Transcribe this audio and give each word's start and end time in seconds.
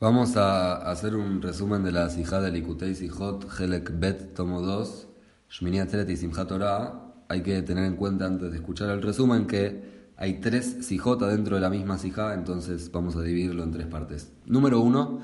Vamos 0.00 0.38
a 0.38 0.76
hacer 0.90 1.14
un 1.14 1.42
resumen 1.42 1.82
de 1.84 1.92
la 1.92 2.08
Sijá 2.08 2.40
de 2.40 2.50
Likutei 2.50 2.94
Sijot, 2.94 3.46
Helek 3.60 4.00
Bet, 4.00 4.32
tomo 4.32 4.62
2, 4.62 5.08
Shmini 5.50 5.78
Atzeret 5.78 6.08
y 6.08 6.16
Simchat 6.16 6.48
Torah. 6.48 7.12
Hay 7.28 7.42
que 7.42 7.60
tener 7.60 7.84
en 7.84 7.96
cuenta 7.96 8.24
antes 8.24 8.50
de 8.50 8.56
escuchar 8.56 8.88
el 8.88 9.02
resumen 9.02 9.46
que 9.46 10.10
hay 10.16 10.40
tres 10.40 10.86
Sijot 10.86 11.20
dentro 11.20 11.56
de 11.56 11.60
la 11.60 11.68
misma 11.68 11.98
Sijá, 11.98 12.32
entonces 12.32 12.90
vamos 12.90 13.14
a 13.14 13.20
dividirlo 13.20 13.62
en 13.62 13.72
tres 13.72 13.88
partes. 13.88 14.32
Número 14.46 14.80
uno, 14.80 15.20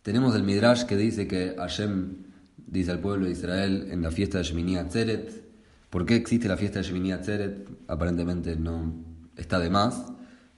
tenemos 0.00 0.34
el 0.34 0.44
Midrash 0.44 0.84
que 0.84 0.96
dice 0.96 1.28
que 1.28 1.54
Hashem 1.58 2.24
dice 2.56 2.92
al 2.92 3.00
pueblo 3.00 3.26
de 3.26 3.32
Israel 3.32 3.88
en 3.90 4.00
la 4.00 4.10
fiesta 4.10 4.38
de 4.38 4.44
Shmini 4.44 4.78
Atzeret. 4.78 5.44
¿Por 5.90 6.06
qué 6.06 6.16
existe 6.16 6.48
la 6.48 6.56
fiesta 6.56 6.78
de 6.78 6.86
Shmini 6.86 7.12
Atzeret? 7.12 7.68
Aparentemente 7.86 8.56
no 8.56 8.94
está 9.36 9.58
de 9.58 9.68
más. 9.68 10.06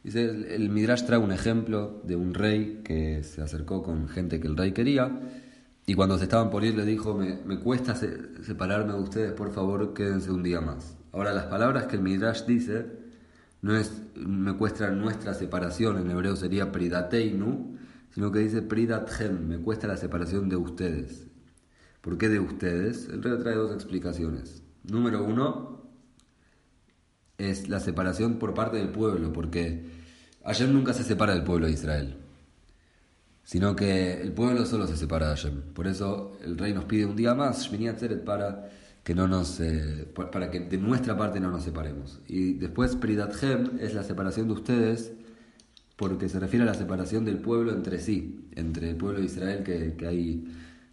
Dice, 0.03 0.55
el, 0.55 0.69
Midrash 0.71 1.05
trae 1.05 1.19
un 1.19 1.33
ejemplo 1.33 2.03
de 2.05 2.17
un 2.17 2.35
rey 2.35 2.81
que 2.85 3.23
se 3.23 3.41
acercó 3.41 3.83
con 3.83 4.09
gente 4.09 4.41
que 4.41 4.49
el 4.49 4.57
rey 4.57 4.73
quería 4.73 5.21
y 5.87 5.95
cuando 5.95 6.19
se 6.19 6.25
estaban 6.25 6.51
por 6.51 6.65
ir 6.65 6.77
le 6.77 6.85
dijo, 6.85 7.15
me, 7.15 7.39
me 7.45 7.59
cuesta 7.59 7.95
separarme 7.95 8.95
de 8.95 8.99
ustedes, 9.01 9.33
por 9.33 9.53
favor 9.53 9.95
quédense 9.95 10.31
un 10.31 10.43
día 10.43 10.61
más. 10.61 10.97
Ahora 11.13 11.33
las 11.33 11.45
palabras 11.45 11.87
que 11.87 11.97
el 11.97 12.03
Midrash 12.03 12.45
dice 12.47 12.87
no 13.61 13.77
es 13.77 14.03
me 14.17 14.57
cuesta 14.57 14.91
nuestra 14.91 15.35
separación, 15.35 15.99
en 15.99 16.11
hebreo 16.11 16.35
sería 16.37 16.73
pridateinu, 16.73 17.77
sino 18.11 18.33
que 18.33 18.41
dice 18.41 18.61
pridathem, 18.63 19.47
me 19.47 19.59
cuesta 19.59 19.87
la 19.87 19.97
separación 19.97 20.49
de 20.49 20.57
ustedes. 20.57 21.29
¿Por 22.01 22.19
qué 22.19 22.29
de 22.29 22.41
ustedes? 22.41 23.09
El 23.09 23.23
rey 23.23 23.39
trae 23.39 23.55
dos 23.55 23.73
explicaciones. 23.73 24.63
Número 24.83 25.23
uno, 25.23 25.82
es 27.43 27.69
la 27.69 27.81
separación 27.81 28.39
por 28.39 28.55
parte 28.55 28.77
del 28.77 28.89
pueblo, 28.89 29.33
porque 29.33 29.85
ayer 30.45 30.69
nunca 30.69 30.93
se 30.93 31.05
separa 31.05 31.35
del 31.35 31.45
pueblo 31.45 31.67
de 31.67 31.73
Israel, 31.73 32.17
sino 33.45 33.77
que 33.77 34.21
el 34.21 34.33
pueblo 34.33 34.65
solo 34.67 34.87
se 34.87 34.97
separa 34.97 35.29
de 35.29 35.37
Hashem. 35.37 35.63
Por 35.75 35.87
eso 35.87 36.39
el 36.45 36.59
rey 36.59 36.73
nos 36.73 36.85
pide 36.85 37.07
un 37.07 37.17
día 37.17 37.35
más, 37.35 37.71
para 38.25 38.71
que 39.03 39.15
no 39.15 39.27
nos 39.27 39.59
eh, 39.61 40.07
para 40.15 40.51
que 40.51 40.61
de 40.61 40.79
nuestra 40.79 41.17
parte 41.17 41.41
no 41.41 41.51
nos 41.51 41.65
separemos. 41.65 42.21
Y 42.29 42.55
después 42.55 42.97
Pridathem 42.97 43.79
es 43.81 43.95
la 43.95 44.05
separación 44.05 44.47
de 44.47 44.55
ustedes 44.55 45.13
porque 45.97 46.29
se 46.29 46.41
refiere 46.41 46.65
a 46.65 46.67
la 46.67 46.75
separación 46.75 47.25
del 47.25 47.39
pueblo 47.39 47.73
entre 47.73 48.01
sí, 48.01 48.49
entre 48.55 48.91
el 48.91 48.97
pueblo 48.97 49.21
de 49.21 49.27
Israel 49.27 49.63
que, 49.63 49.95
que 49.97 50.07
hay 50.07 50.45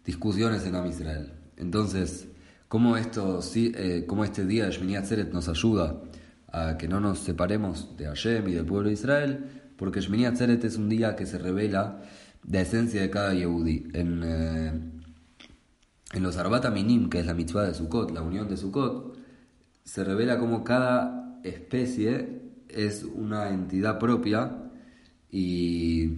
discusiones 0.04 0.66
en 0.66 0.74
Am 0.74 0.86
Israel. 0.86 1.32
Entonces, 1.56 2.28
¿cómo, 2.68 2.96
esto, 2.96 3.40
eh, 3.54 4.04
cómo 4.06 4.24
este 4.24 4.44
día 4.46 4.66
de 4.66 4.72
Shmini 4.72 4.96
Atzeret 4.96 5.32
nos 5.32 5.48
ayuda 5.48 6.00
a 6.52 6.76
que 6.76 6.88
no 6.88 7.00
nos 7.00 7.20
separemos 7.20 7.96
de 7.96 8.06
Hashem 8.06 8.48
y 8.48 8.52
del 8.52 8.66
pueblo 8.66 8.88
de 8.88 8.94
Israel, 8.94 9.44
porque 9.76 10.00
Shmini 10.00 10.26
Atzeret 10.26 10.64
es 10.64 10.76
un 10.76 10.88
día 10.88 11.16
que 11.16 11.26
se 11.26 11.38
revela 11.38 12.02
la 12.48 12.60
esencia 12.60 13.00
de 13.00 13.10
cada 13.10 13.34
Yehudi. 13.34 13.88
En, 13.94 14.22
eh, 14.24 14.72
en 16.12 16.22
los 16.22 16.36
Arbat 16.36 16.70
Minim, 16.72 17.08
que 17.08 17.20
es 17.20 17.26
la 17.26 17.34
mitzvah 17.34 17.64
de 17.64 17.74
Sukkot, 17.74 18.10
la 18.10 18.22
unión 18.22 18.48
de 18.48 18.56
Sukkot, 18.56 19.16
se 19.84 20.04
revela 20.04 20.38
como 20.38 20.64
cada 20.64 21.40
especie 21.42 22.40
es 22.68 23.04
una 23.04 23.50
entidad 23.50 23.98
propia 23.98 24.56
y 25.30 26.12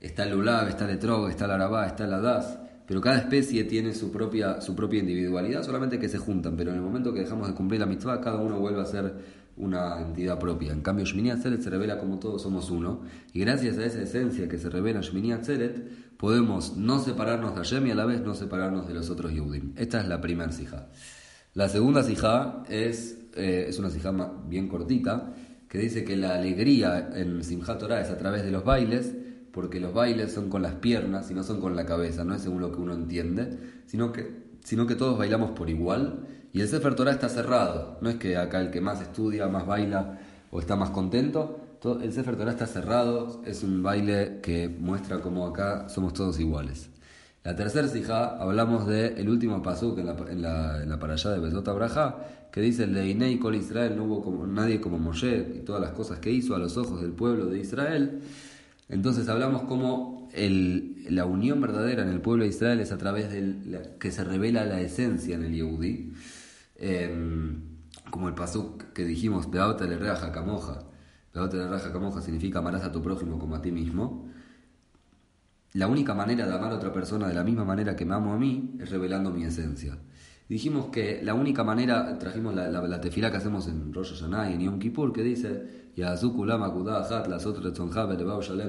está 0.00 0.24
el 0.24 0.32
Lulav, 0.32 0.68
está 0.68 0.84
el 0.84 0.96
Etrog, 0.96 1.28
está 1.28 1.46
el 1.46 1.52
Arabá, 1.52 1.86
está 1.86 2.04
el 2.04 2.14
Adas, 2.14 2.58
pero 2.92 3.00
cada 3.00 3.16
especie 3.20 3.64
tiene 3.64 3.94
su 3.94 4.12
propia, 4.12 4.60
su 4.60 4.76
propia 4.76 5.00
individualidad, 5.00 5.62
solamente 5.62 5.98
que 5.98 6.10
se 6.10 6.18
juntan, 6.18 6.58
pero 6.58 6.72
en 6.72 6.76
el 6.76 6.82
momento 6.82 7.10
que 7.14 7.20
dejamos 7.20 7.48
de 7.48 7.54
cumplir 7.54 7.80
la 7.80 7.86
mitzvah, 7.86 8.20
cada 8.20 8.36
uno 8.36 8.60
vuelve 8.60 8.82
a 8.82 8.84
ser 8.84 9.14
una 9.56 9.98
entidad 10.02 10.38
propia. 10.38 10.72
En 10.72 10.82
cambio, 10.82 11.06
Shmini 11.06 11.30
Atzeret 11.30 11.62
se 11.62 11.70
revela 11.70 11.96
como 11.96 12.18
todos 12.18 12.42
somos 12.42 12.70
uno, 12.70 13.00
y 13.32 13.40
gracias 13.40 13.78
a 13.78 13.86
esa 13.86 14.02
esencia 14.02 14.46
que 14.46 14.58
se 14.58 14.68
revela 14.68 14.98
en 14.98 15.06
Shmini 15.06 15.32
Atzeret, 15.32 16.18
podemos 16.18 16.76
no 16.76 16.98
separarnos 16.98 17.54
de 17.54 17.56
Hashem 17.62 17.86
y 17.86 17.92
a 17.92 17.94
la 17.94 18.04
vez 18.04 18.20
no 18.20 18.34
separarnos 18.34 18.86
de 18.86 18.92
los 18.92 19.08
otros 19.08 19.32
Yehudim. 19.32 19.72
Esta 19.76 20.02
es 20.02 20.06
la 20.06 20.20
primera 20.20 20.52
sija. 20.52 20.90
La 21.54 21.70
segunda 21.70 22.02
sija 22.02 22.62
es, 22.68 23.18
eh, 23.36 23.64
es 23.70 23.78
una 23.78 23.88
sija 23.88 24.12
bien 24.46 24.68
cortita, 24.68 25.32
que 25.66 25.78
dice 25.78 26.04
que 26.04 26.14
la 26.14 26.34
alegría 26.34 27.08
en 27.14 27.42
Simchat 27.42 27.78
Torah 27.78 28.02
es 28.02 28.10
a 28.10 28.18
través 28.18 28.44
de 28.44 28.50
los 28.50 28.62
bailes, 28.64 29.14
porque 29.52 29.80
los 29.80 29.92
bailes 29.92 30.32
son 30.32 30.48
con 30.48 30.62
las 30.62 30.74
piernas 30.74 31.30
y 31.30 31.34
no 31.34 31.42
son 31.42 31.60
con 31.60 31.76
la 31.76 31.84
cabeza, 31.84 32.24
no 32.24 32.34
es 32.34 32.42
según 32.42 32.60
lo 32.60 32.72
que 32.72 32.80
uno 32.80 32.94
entiende, 32.94 33.58
sino 33.86 34.12
que, 34.12 34.42
sino 34.64 34.86
que 34.86 34.94
todos 34.94 35.18
bailamos 35.18 35.50
por 35.50 35.68
igual. 35.68 36.26
Y 36.52 36.60
el 36.60 36.68
Sefer 36.68 36.94
Torah 36.94 37.12
está 37.12 37.28
cerrado, 37.28 37.98
no 38.00 38.10
es 38.10 38.16
que 38.16 38.36
acá 38.36 38.60
el 38.60 38.70
que 38.70 38.80
más 38.80 39.00
estudia, 39.00 39.48
más 39.48 39.66
baila 39.66 40.18
o 40.50 40.60
está 40.60 40.76
más 40.76 40.90
contento, 40.90 41.60
todo, 41.80 42.00
el 42.00 42.12
Sefer 42.12 42.36
Torah 42.36 42.52
está 42.52 42.66
cerrado, 42.66 43.42
es 43.46 43.62
un 43.62 43.82
baile 43.82 44.40
que 44.42 44.68
muestra 44.68 45.20
como 45.20 45.46
acá 45.46 45.88
somos 45.88 46.14
todos 46.14 46.38
iguales. 46.40 46.88
La 47.44 47.56
tercera 47.56 47.88
sija 47.88 48.40
hablamos 48.40 48.86
del 48.86 49.18
el 49.18 49.28
último 49.28 49.60
pasuk 49.62 49.98
en 49.98 50.06
la, 50.06 50.12
en 50.30 50.42
la, 50.42 50.80
en 50.80 50.88
la 50.88 50.96
de 50.96 51.40
Besot 51.40 51.66
Abraha, 51.66 52.48
que 52.52 52.60
dice: 52.60 52.86
Leinei 52.86 53.36
Kol 53.40 53.56
Israel, 53.56 53.96
no 53.96 54.04
hubo 54.04 54.22
como, 54.22 54.46
nadie 54.46 54.80
como 54.80 54.98
Moshe 54.98 55.54
y 55.56 55.58
todas 55.64 55.82
las 55.82 55.90
cosas 55.90 56.20
que 56.20 56.30
hizo 56.30 56.54
a 56.54 56.58
los 56.58 56.76
ojos 56.76 57.02
del 57.02 57.10
pueblo 57.10 57.46
de 57.46 57.58
Israel. 57.58 58.20
Entonces 58.88 59.28
hablamos 59.28 59.62
como 59.62 60.28
el, 60.32 61.06
la 61.08 61.24
unión 61.24 61.60
verdadera 61.60 62.02
en 62.02 62.08
el 62.08 62.20
pueblo 62.20 62.44
de 62.44 62.50
Israel 62.50 62.80
es 62.80 62.92
a 62.92 62.98
través 62.98 63.30
del 63.30 63.96
que 63.98 64.10
se 64.10 64.24
revela 64.24 64.64
la 64.64 64.80
esencia 64.80 65.34
en 65.34 65.44
el 65.44 65.54
Yehudi, 65.54 66.12
em, 66.76 67.62
como 68.10 68.28
el 68.28 68.34
pasuk 68.34 68.92
que 68.92 69.04
dijimos, 69.04 69.50
Beata 69.50 69.86
le 69.86 69.96
reja 69.96 70.32
camoja. 70.32 70.84
Beata 71.34 71.56
le 71.56 71.68
reja 71.68 71.92
camoja 71.92 72.20
significa 72.20 72.58
amarás 72.58 72.84
a 72.84 72.92
tu 72.92 73.02
prójimo 73.02 73.38
como 73.38 73.56
a 73.56 73.62
ti 73.62 73.72
mismo. 73.72 74.28
La 75.74 75.86
única 75.86 76.14
manera 76.14 76.46
de 76.46 76.54
amar 76.54 76.72
a 76.72 76.76
otra 76.76 76.92
persona 76.92 77.28
de 77.28 77.34
la 77.34 77.44
misma 77.44 77.64
manera 77.64 77.96
que 77.96 78.04
me 78.04 78.14
amo 78.14 78.34
a 78.34 78.38
mí 78.38 78.76
es 78.78 78.90
revelando 78.90 79.30
mi 79.30 79.44
esencia. 79.44 79.98
Dijimos 80.52 80.88
que 80.88 81.22
la 81.22 81.32
única 81.32 81.64
manera, 81.64 82.18
trajimos 82.18 82.54
la, 82.54 82.68
la, 82.68 83.00
tefila 83.00 83.30
que 83.30 83.38
hacemos 83.38 83.68
en 83.68 83.90
Rosh 83.90 84.12
Hashanah 84.12 84.50
y 84.50 84.52
en 84.52 84.60
Yom 84.60 84.78
Kippur, 84.78 85.10
que 85.10 85.22
dice 85.22 85.88
las 85.96 86.22
otras 86.22 87.72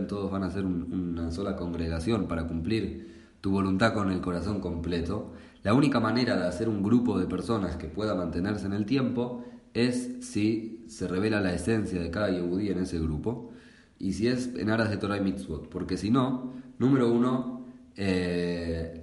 todos 0.07 0.31
van 0.31 0.43
a 0.43 0.49
ser 0.49 0.65
una 0.65 1.29
sola 1.29 1.57
congregación 1.57 2.29
para 2.29 2.47
cumplir 2.47 3.25
tu 3.41 3.51
voluntad 3.51 3.93
con 3.93 4.13
el 4.13 4.21
corazón 4.21 4.61
completo. 4.61 5.33
La 5.63 5.73
única 5.73 5.99
manera 5.99 6.37
de 6.37 6.47
hacer 6.47 6.69
un 6.69 6.83
grupo 6.83 7.19
de 7.19 7.25
personas 7.25 7.75
que 7.75 7.89
pueda 7.89 8.15
mantenerse 8.15 8.65
en 8.65 8.71
el 8.71 8.85
tiempo 8.85 9.43
es 9.73 10.19
si 10.21 10.85
se 10.87 11.09
revela 11.09 11.41
la 11.41 11.53
esencia 11.53 11.99
de 11.99 12.09
cada 12.09 12.29
Yehudí 12.29 12.69
en 12.69 12.79
ese 12.79 12.97
grupo 12.97 13.51
y 13.99 14.13
si 14.13 14.29
es 14.29 14.55
en 14.55 14.69
aras 14.69 14.89
de 14.89 14.95
Torah 14.95 15.17
y 15.17 15.21
Mitzvot. 15.21 15.67
Porque 15.67 15.97
si 15.97 16.11
no, 16.11 16.53
número 16.79 17.11
uno, 17.11 17.65
eh, 17.97 19.02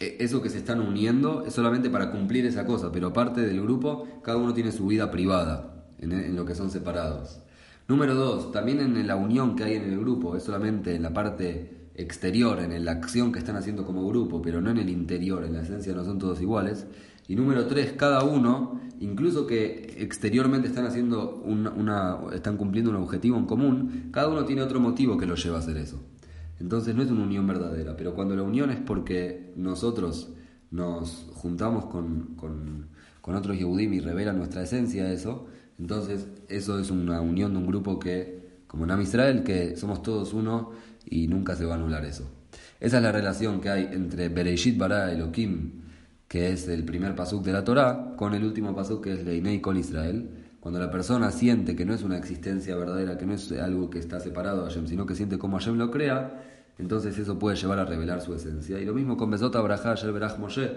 eso 0.00 0.40
que 0.40 0.48
se 0.48 0.58
están 0.58 0.80
uniendo 0.80 1.44
es 1.46 1.54
solamente 1.54 1.90
para 1.90 2.10
cumplir 2.10 2.46
esa 2.46 2.64
cosa, 2.64 2.90
pero 2.90 3.08
aparte 3.08 3.42
del 3.42 3.60
grupo, 3.62 4.08
cada 4.22 4.38
uno 4.38 4.54
tiene 4.54 4.72
su 4.72 4.86
vida 4.86 5.10
privada 5.10 5.84
en 5.98 6.34
lo 6.34 6.46
que 6.46 6.54
son 6.54 6.70
separados. 6.70 7.40
Número 7.86 8.14
dos, 8.14 8.52
también 8.52 8.80
en 8.80 9.06
la 9.06 9.16
unión 9.16 9.56
que 9.56 9.64
hay 9.64 9.74
en 9.74 9.82
el 9.82 9.98
grupo, 9.98 10.36
es 10.36 10.44
solamente 10.44 10.94
en 10.94 11.02
la 11.02 11.12
parte 11.12 11.88
exterior, 11.96 12.60
en 12.60 12.84
la 12.84 12.92
acción 12.92 13.32
que 13.32 13.38
están 13.38 13.56
haciendo 13.56 13.84
como 13.84 14.06
grupo, 14.08 14.40
pero 14.40 14.60
no 14.60 14.70
en 14.70 14.78
el 14.78 14.88
interior, 14.88 15.44
en 15.44 15.54
la 15.54 15.62
esencia 15.62 15.92
no 15.92 16.04
son 16.04 16.18
todos 16.18 16.40
iguales. 16.40 16.86
Y 17.28 17.36
número 17.36 17.66
tres, 17.66 17.92
cada 17.92 18.24
uno, 18.24 18.80
incluso 19.00 19.46
que 19.46 19.96
exteriormente 19.98 20.68
están 20.68 20.86
haciendo 20.86 21.42
una, 21.44 22.18
están 22.32 22.56
cumpliendo 22.56 22.90
un 22.90 22.96
objetivo 22.96 23.36
en 23.36 23.46
común, 23.46 24.08
cada 24.12 24.28
uno 24.28 24.44
tiene 24.44 24.62
otro 24.62 24.80
motivo 24.80 25.18
que 25.18 25.26
lo 25.26 25.34
lleva 25.34 25.56
a 25.56 25.60
hacer 25.60 25.76
eso. 25.76 26.00
Entonces 26.60 26.94
no 26.94 27.02
es 27.02 27.10
una 27.10 27.24
unión 27.24 27.46
verdadera, 27.46 27.96
pero 27.96 28.14
cuando 28.14 28.36
la 28.36 28.42
unión 28.42 28.70
es 28.70 28.78
porque 28.78 29.52
nosotros 29.56 30.30
nos 30.70 31.26
juntamos 31.34 31.86
con, 31.86 32.36
con, 32.36 33.34
otros 33.34 33.56
Yehudim 33.56 33.94
y 33.94 34.00
revelan 34.00 34.36
nuestra 34.36 34.62
esencia, 34.62 35.10
eso, 35.12 35.46
entonces, 35.78 36.26
eso 36.48 36.78
es 36.78 36.90
una 36.90 37.20
unión 37.20 37.52
de 37.52 37.58
un 37.58 37.66
grupo 37.66 37.98
que, 37.98 38.62
como 38.66 38.84
en 38.84 39.00
Israel, 39.00 39.42
que 39.42 39.76
somos 39.76 40.02
todos 40.02 40.34
uno 40.34 40.72
y 41.06 41.26
nunca 41.28 41.56
se 41.56 41.64
va 41.64 41.74
a 41.74 41.76
anular 41.78 42.04
eso. 42.04 42.28
Esa 42.78 42.98
es 42.98 43.02
la 43.02 43.12
relación 43.12 43.60
que 43.60 43.70
hay 43.70 43.88
entre 43.92 44.28
Bereshit 44.28 44.76
bara 44.76 45.10
Elohim, 45.12 45.80
que 46.28 46.52
es 46.52 46.68
el 46.68 46.84
primer 46.84 47.14
pasuk 47.14 47.42
de 47.44 47.52
la 47.52 47.64
Torá, 47.64 48.14
con 48.16 48.34
el 48.34 48.44
último 48.44 48.74
pasuk 48.74 49.04
que 49.04 49.12
es 49.14 49.24
Leinei 49.24 49.60
Kol 49.60 49.78
Israel. 49.78 50.30
Cuando 50.60 50.78
la 50.78 50.90
persona 50.90 51.30
siente 51.30 51.74
que 51.74 51.86
no 51.86 51.94
es 51.94 52.02
una 52.02 52.18
existencia 52.18 52.76
verdadera, 52.76 53.16
que 53.16 53.24
no 53.24 53.32
es 53.32 53.50
algo 53.52 53.88
que 53.88 53.98
está 53.98 54.20
separado 54.20 54.64
de 54.64 54.70
Hashem, 54.70 54.86
sino 54.86 55.06
que 55.06 55.14
siente 55.14 55.38
como 55.38 55.58
Hashem 55.58 55.76
lo 55.76 55.90
crea, 55.90 56.59
entonces 56.80 57.16
eso 57.18 57.38
puede 57.38 57.56
llevar 57.56 57.78
a 57.78 57.84
revelar 57.84 58.20
su 58.20 58.34
esencia. 58.34 58.80
Y 58.80 58.84
lo 58.84 58.94
mismo 58.94 59.16
con 59.16 59.30
Besot 59.30 59.54
Abraha, 59.54 59.94
Berach 60.10 60.38
Moshe, 60.38 60.72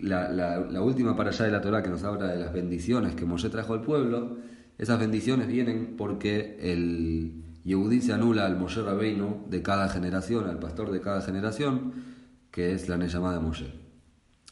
la, 0.00 0.82
última 0.82 1.16
para 1.16 1.30
allá 1.30 1.44
de 1.44 1.50
la 1.50 1.60
Torah 1.60 1.82
que 1.82 1.90
nos 1.90 2.02
habla 2.04 2.28
de 2.28 2.38
las 2.38 2.52
bendiciones 2.52 3.14
que 3.14 3.24
Moshe 3.24 3.50
trajo 3.50 3.74
al 3.74 3.82
pueblo, 3.82 4.38
esas 4.78 4.98
bendiciones 4.98 5.48
vienen 5.48 5.94
porque 5.96 6.56
el 6.60 7.44
Yehudí 7.64 8.00
se 8.00 8.12
anula 8.12 8.46
al 8.46 8.56
Moshe 8.56 8.82
Rabbeinu 8.82 9.46
de 9.48 9.62
cada 9.62 9.88
generación, 9.88 10.48
al 10.48 10.58
pastor 10.58 10.90
de 10.90 11.00
cada 11.00 11.20
generación, 11.20 11.92
que 12.50 12.72
es 12.72 12.88
la 12.88 12.96
llamada 12.96 13.40
Moshe. 13.40 13.72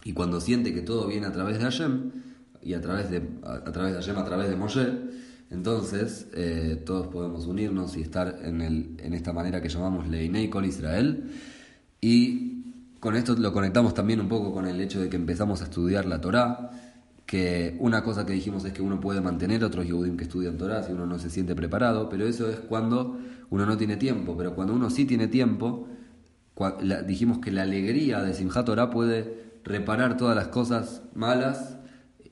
Y 0.04 0.12
cuando 0.12 0.40
siente 0.40 0.74
que 0.74 0.82
todo 0.82 1.08
viene 1.08 1.26
a 1.26 1.32
través 1.32 1.58
de 1.58 1.64
Hashem, 1.64 2.12
y 2.62 2.74
a 2.74 2.80
través 2.80 3.10
de, 3.10 3.22
a, 3.44 3.72
través 3.72 3.92
de 3.92 4.00
Hashem, 4.00 4.18
a 4.18 4.24
través 4.24 4.48
de 4.48 4.56
Moshe, 4.56 4.92
Entonces, 5.50 6.28
eh, 6.34 6.82
todos 6.84 7.06
podemos 7.06 7.46
unirnos 7.46 7.96
y 7.96 8.02
estar 8.02 8.40
en, 8.42 8.60
el, 8.60 8.96
en 8.98 9.14
esta 9.14 9.32
manera 9.32 9.62
que 9.62 9.68
llamamos 9.68 10.08
Leinei 10.08 10.50
Kol 10.50 10.66
Israel. 10.66 11.30
Y 12.00 12.64
con 13.00 13.14
esto 13.14 13.34
lo 13.36 13.52
conectamos 13.52 13.94
también 13.94 14.20
un 14.20 14.28
poco 14.28 14.52
con 14.52 14.66
el 14.66 14.80
hecho 14.80 15.00
de 15.00 15.08
que 15.08 15.16
empezamos 15.16 15.60
a 15.60 15.64
estudiar 15.64 16.06
la 16.06 16.20
Torá, 16.20 16.70
que 17.24 17.76
una 17.80 18.02
cosa 18.02 18.26
que 18.26 18.32
dijimos 18.32 18.64
es 18.64 18.72
que 18.72 18.82
uno 18.82 19.00
puede 19.00 19.20
mantener 19.20 19.64
otros 19.64 19.86
Yehudim 19.86 20.16
que 20.16 20.24
estudian 20.24 20.56
Torá 20.58 20.82
si 20.82 20.92
uno 20.92 21.06
no 21.06 21.18
se 21.18 21.30
siente 21.30 21.54
preparado, 21.54 22.08
pero 22.08 22.26
eso 22.26 22.48
es 22.48 22.56
cuando 22.56 23.18
uno 23.50 23.66
no 23.66 23.76
tiene 23.76 23.96
tiempo. 23.96 24.36
Pero 24.36 24.54
cuando 24.54 24.74
uno 24.74 24.90
sí 24.90 25.04
tiene 25.04 25.28
tiempo, 25.28 25.88
dijimos 27.06 27.38
que 27.38 27.52
la 27.52 27.62
alegría 27.62 28.22
de 28.22 28.34
Simchat 28.34 28.66
Torah 28.66 28.90
puede 28.90 29.46
reparar 29.64 30.16
todas 30.16 30.34
las 30.36 30.48
cosas 30.48 31.02
malas 31.14 31.75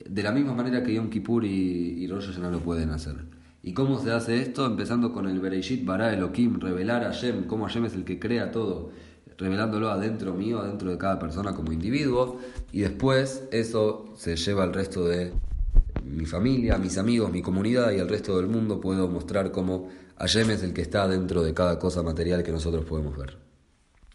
de 0.08 0.22
la 0.22 0.32
misma 0.32 0.54
manera 0.54 0.82
que 0.82 0.94
Yom 0.94 1.10
Kippur 1.10 1.44
y, 1.44 2.04
y 2.04 2.06
Rosh 2.06 2.26
Hashanah 2.26 2.50
lo 2.50 2.60
pueden 2.60 2.90
hacer. 2.90 3.16
¿Y 3.62 3.72
cómo 3.72 3.98
se 3.98 4.10
hace 4.12 4.42
esto? 4.42 4.66
Empezando 4.66 5.12
con 5.12 5.26
el 5.26 5.40
Bereishit 5.40 5.86
Bara 5.86 6.12
Elohim, 6.12 6.60
revelar 6.60 7.02
a 7.02 7.06
Hashem, 7.06 7.46
cómo 7.46 7.64
Hashem 7.64 7.86
es 7.86 7.94
el 7.94 8.04
que 8.04 8.18
crea 8.18 8.50
todo, 8.50 8.90
revelándolo 9.38 9.88
adentro 9.88 10.34
mío, 10.34 10.60
adentro 10.60 10.90
de 10.90 10.98
cada 10.98 11.18
persona 11.18 11.54
como 11.54 11.72
individuo, 11.72 12.38
y 12.72 12.80
después 12.80 13.44
eso 13.52 14.04
se 14.16 14.36
lleva 14.36 14.64
al 14.64 14.74
resto 14.74 15.06
de 15.08 15.32
mi 16.04 16.26
familia, 16.26 16.76
mis 16.76 16.98
amigos, 16.98 17.32
mi 17.32 17.40
comunidad 17.40 17.92
y 17.92 18.00
al 18.00 18.08
resto 18.08 18.36
del 18.36 18.48
mundo 18.48 18.80
puedo 18.82 19.08
mostrar 19.08 19.50
cómo 19.50 19.88
Hashem 20.18 20.50
es 20.50 20.62
el 20.62 20.74
que 20.74 20.82
está 20.82 21.08
dentro 21.08 21.42
de 21.42 21.54
cada 21.54 21.78
cosa 21.78 22.02
material 22.02 22.42
que 22.42 22.52
nosotros 22.52 22.84
podemos 22.84 23.16
ver. 23.16 23.43